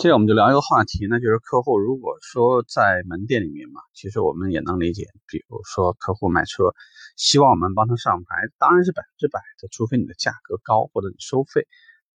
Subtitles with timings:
[0.00, 6.72] 接着我们就聊一个话题，那就是客户如果说在门店里面嘛，其实我们也能理解，比如说客户买车，
[7.16, 11.68] 希望我们帮他上牌，当然是百分之百的，除非你的价格高或者你收费，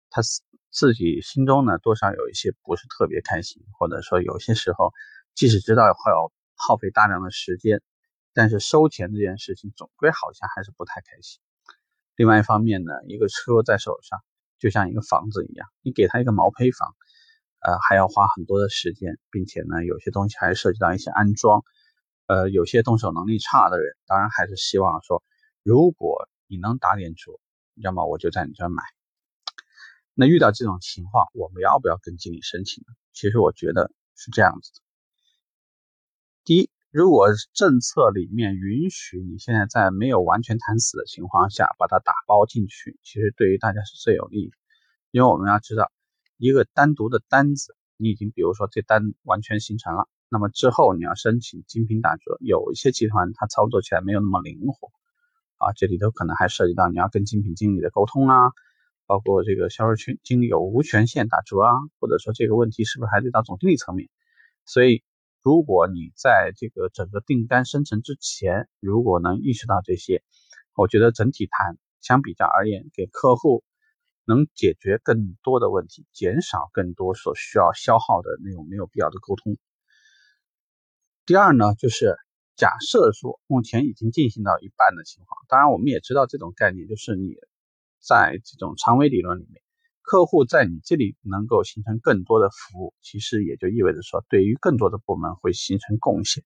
[0.09, 0.23] 他
[0.71, 4.91] 自己心中呢多少有一些不是特别开心，或者说有些时候
[5.35, 7.83] 即使知道会要耗费大量的时间，
[8.33, 11.39] 但是收钱这件事情总归好像还是不太开心。
[12.17, 14.25] 另外一方面呢，一个车在手上
[14.59, 16.95] 就像一个房子一样，你给他一个毛坯房。
[17.65, 21.65] 呃，还要花很多的时间，并且呢，有些东西还涉及到一些安装。
[22.27, 25.23] 呃，有些动手能力差的人，当然还是希望说，
[25.63, 27.33] 如果你能打点折，
[27.75, 28.83] 要么我就在你这儿买。
[30.15, 32.95] 那遇到这种情况，我们要不要跟经理申请呢？
[33.13, 34.81] 其实我觉得是这样子的：
[36.45, 44.57] 第一，如果政策里面允许你现在在没有完全谈死的情况下把它打包进去，其实对于大家是最有利的，
[45.11, 45.91] 因为我们要知道。
[46.45, 54.89] 一个单独的单子，你已经比如说这单完全形成了，那么之后你要申请精品打折，有一些集团它操作起来没有那么灵活
[55.57, 58.51] 啊，这里头可能还涉及到你要跟精品经理的沟通啊，
[59.07, 64.11] 包括这个销售群经理有无权限打折啊，或者说这个问题是不是还得到总经理层面？
[64.67, 65.03] 所以
[65.43, 70.23] 如果你在这个整个订单生成之前，如果能意识到这些，
[70.75, 73.65] 我觉得整体谈相比较而言，给客户。
[74.27, 79.57] 能解决更多的问题，减少更多所需要消耗的那种没有必要的沟通。
[81.27, 82.17] 第二呢，就是
[82.57, 87.35] 假设说目前已经进行到一半的情况，当然我们也知道这种概念，就是你
[88.01, 89.63] 在这种长尾理论里面，
[90.03, 96.45] 客户在你这里能够形成更多的服务，其实也就意味着说，对于更多的部门会形成贡献，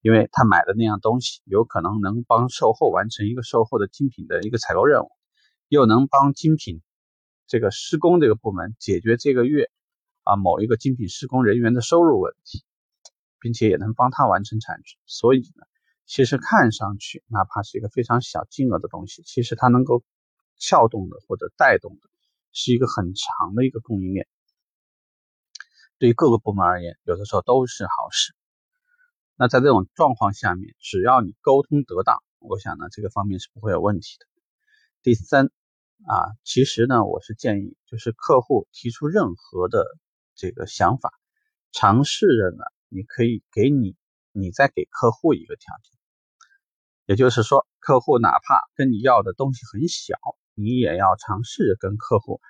[0.00, 5.10] 因为他买的那样东西，有可能能帮售后完成一个售后的精品的一个采购任务，
[5.68, 6.80] 又能帮精品。
[7.46, 9.70] 这个施工这个部门解决这个月
[10.24, 12.64] 啊某一个精品施工人员的收入问题，
[13.40, 15.64] 并且也能帮他完成产值，所以呢，
[16.06, 20.02] 其实看上去哪怕是一个非常小金额的东西，其实它能够
[20.58, 22.08] 撬动的或者带动的
[22.52, 24.26] 是一个很长的一个供应链，
[25.98, 28.34] 对于各个部门而言，有的时候都是好事。
[29.36, 34.26] 那在这种状况下面，只要你沟通得当，我想呢这个方面是不会有问题的。
[35.02, 35.50] 第三。
[36.06, 39.84] 啊，其实呢，我是建议，就是客户提出任何的
[40.36, 41.10] 这个想法，
[41.72, 43.96] 尝试着呢，你可以给你，
[44.30, 45.98] 你再给客户一个条件，
[47.06, 50.16] 也就是说，客户哪怕跟你要的东西很小，
[50.54, 52.40] 你也要尝试着跟客户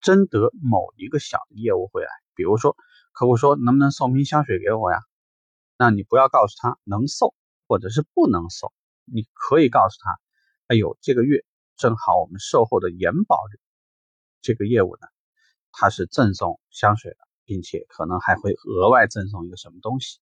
[0.00, 2.08] 争得某一个小的业务回来。
[2.34, 2.74] 比如说，
[3.12, 4.98] 客户说能不能送瓶香水给我呀？
[5.76, 7.34] 那你不要告诉他能送
[7.68, 8.72] 或者是不能送，
[9.04, 10.18] 你可以告诉他，
[10.68, 11.44] 哎呦，这个月。
[11.76, 13.38] 正好我们售后的延保
[14.40, 15.06] 这个业务呢，
[15.72, 20.18] 它是赠送香水的，并且可能还会额外赠送一个什么东西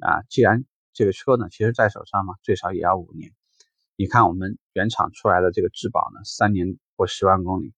[0.00, 0.22] 啊？
[0.28, 3.32] 既然这个车呢，其实在手上嘛，最少也要五年。
[3.96, 7.74] 你看我们原厂出来的这个质保呢，三年或十万公里。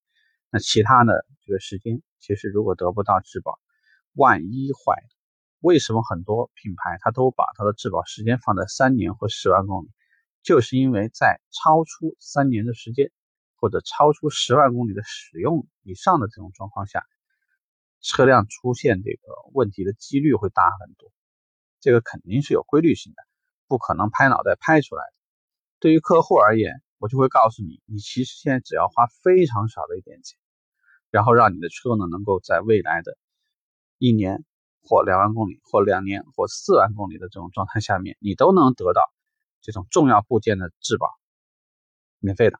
[0.51, 3.59] 那其他的这个时间，其实如果得不到质保，
[4.15, 5.09] 万一坏了，
[5.61, 9.91] 为什么很多品牌它都把它的质保时间放在三年或十万公里？
[10.49, 13.13] 就是因为在超出三年的时间，
[13.57, 17.05] 或者超出十万公里的使用以上的这种状况下，
[18.01, 19.21] 车辆出现这个
[19.53, 21.13] 问题的几率会大很多。
[21.81, 23.23] 这个肯定是有规律性的，
[23.67, 25.13] 不可能拍脑袋拍出来的。
[25.81, 30.39] 对于客户而言，我就会告诉你，你其实现在只要花非常少的一点钱，
[31.11, 33.19] 然后让你的车呢能够在未来的
[33.99, 34.47] 一年
[34.81, 39.03] 或两万公里，或两年或四万公里的这种状态下面，你都能得到。
[39.61, 41.19] 这种重要部件的质保，
[42.19, 42.59] 免费的，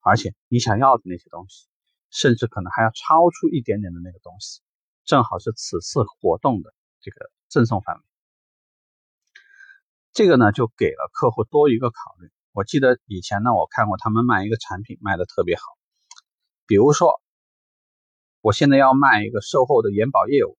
[0.00, 1.66] 而且你想要的那些东西，
[2.10, 4.60] 甚至可能还要超出一点点的那个东西，
[5.04, 8.02] 正好是此次活动的这个赠送范围。
[10.12, 12.30] 这个呢，就给了客户多一个考虑。
[12.52, 15.62] 我记得以前呢，我看过他们卖一个产品卖的特别好，
[16.66, 17.20] 比如说，
[18.40, 20.58] 我现在要卖一个售后的延保业务，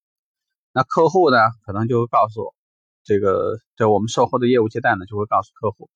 [0.72, 2.56] 那客户呢，可能就告诉我。
[3.04, 5.90] 这个在我们售后的业务接待呢，就会告诉客户，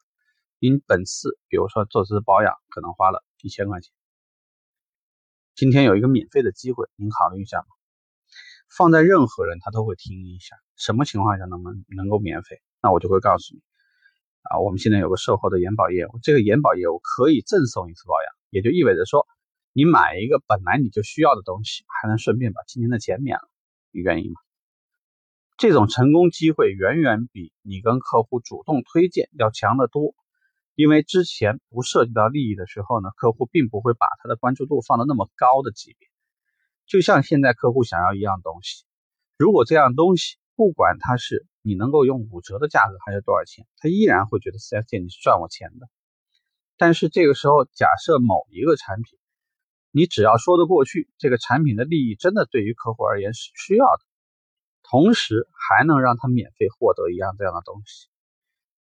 [0.60, 3.92] 您本次比如说做次保养可能花了一千块钱，
[5.54, 7.68] 今天有一个免费的机会，您考虑一下吗？
[8.76, 12.60] 放在任何人他都会听一下，什么情况下能能能够免费？
[12.82, 13.62] 那我就会告诉你，
[14.42, 19.28] 啊，我们现在有个售后的延保业务，这个延保业务可以赠送一次保养，也就意味着说，
[19.74, 23.48] 你买一个本来你就需要的东西，还能顺便把今年的钱免了，
[23.92, 24.42] 你愿意吗？
[25.58, 30.14] 这种成功机会远远比你跟客户主动推荐要强得多，
[30.76, 36.10] 因为之前不涉及到利益的时候呢，客户并不会把他的关注度放到那么高的级别。
[36.86, 38.84] 就像现在客户想要一样东西，
[39.38, 45.88] 如果这样东西，不管它是你能够用五折的价格还是多少钱，他依然会觉得 4S 店你是赚我钱的。
[46.78, 49.18] 但是这个时候，假设某一个产品，
[49.92, 54.04] 你只要说得过去，这个产品的利益真的对于客户而言是需要的，
[54.90, 58.08] 同时还能让他免费获得一样这样的东西，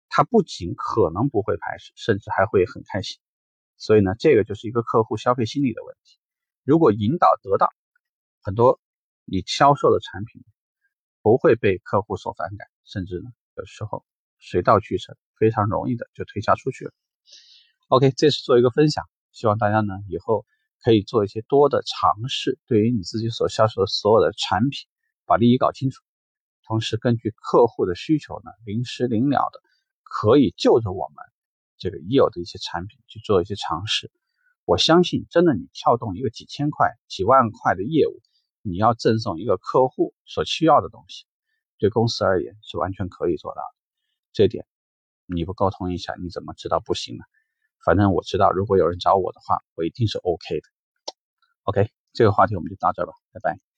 [0.10, 3.20] 他不仅可能不会排斥，甚至还会很开心。
[3.78, 6.20] 所以呢，这个就是一个客户消费心理的问题。
[6.64, 7.70] 如果引导得当，
[8.42, 8.80] 很多
[9.26, 10.44] 你销售的产品。
[11.22, 14.06] 不会被客户所反感，甚至呢，有时候
[14.38, 16.94] 水到渠成，非常容易的就推销出去了。
[17.90, 19.04] OK，这是做一个分享，
[19.34, 20.46] 希望大家呢以后
[20.82, 24.88] 可以做一些多的尝试，对于你自己所销售的所有的产品，
[25.30, 26.04] 把利益搞清楚，
[26.64, 29.62] 同时根据客户的需求呢，临时临了的，
[30.02, 31.24] 可以就着我们
[31.78, 34.12] 这个已有的一些产品去做一些尝试。
[34.66, 38.20] 我相信，真的你撬动一个几千块、几万块的业务。
[38.62, 41.26] 你要赠送一个客户所需要的东西，
[41.78, 43.78] 对公司而言是完全可以做到的。
[44.34, 44.66] 这点
[45.26, 47.24] 你不沟通一下，你怎么知道不行呢？
[47.86, 50.68] 反正我知道，如果有人找我的话，我一定是 OK 的。
[51.64, 53.69] OK，这个话题我们就到这吧，拜拜。